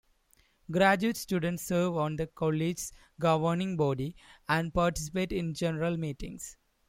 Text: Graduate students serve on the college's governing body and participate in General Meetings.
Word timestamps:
Graduate 0.71 1.15
students 1.15 1.61
serve 1.61 1.95
on 1.95 2.15
the 2.15 2.25
college's 2.25 2.91
governing 3.19 3.77
body 3.77 4.15
and 4.49 4.73
participate 4.73 5.31
in 5.31 5.53
General 5.53 5.95
Meetings. 5.95 6.57